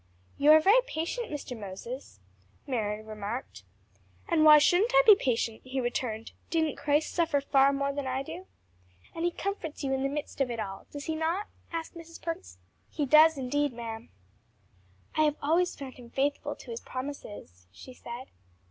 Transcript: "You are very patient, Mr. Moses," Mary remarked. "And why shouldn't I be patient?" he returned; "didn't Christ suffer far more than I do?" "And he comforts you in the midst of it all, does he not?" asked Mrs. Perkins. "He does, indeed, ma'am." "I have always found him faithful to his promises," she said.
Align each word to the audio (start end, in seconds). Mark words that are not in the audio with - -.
"You 0.39 0.49
are 0.53 0.59
very 0.59 0.81
patient, 0.87 1.29
Mr. 1.29 1.55
Moses," 1.55 2.19
Mary 2.65 3.03
remarked. 3.03 3.61
"And 4.27 4.43
why 4.43 4.57
shouldn't 4.57 4.91
I 4.95 5.03
be 5.05 5.13
patient?" 5.13 5.61
he 5.63 5.79
returned; 5.79 6.31
"didn't 6.49 6.75
Christ 6.75 7.13
suffer 7.13 7.39
far 7.39 7.71
more 7.71 7.93
than 7.93 8.07
I 8.07 8.23
do?" 8.23 8.47
"And 9.13 9.25
he 9.25 9.29
comforts 9.29 9.83
you 9.83 9.93
in 9.93 10.01
the 10.01 10.09
midst 10.09 10.41
of 10.41 10.49
it 10.49 10.59
all, 10.59 10.87
does 10.91 11.05
he 11.05 11.13
not?" 11.13 11.49
asked 11.71 11.93
Mrs. 11.93 12.19
Perkins. 12.19 12.57
"He 12.89 13.05
does, 13.05 13.37
indeed, 13.37 13.73
ma'am." 13.73 14.09
"I 15.13 15.21
have 15.21 15.35
always 15.39 15.75
found 15.75 15.93
him 15.97 16.09
faithful 16.09 16.55
to 16.55 16.71
his 16.71 16.81
promises," 16.81 17.67
she 17.71 17.93
said. 17.93 18.31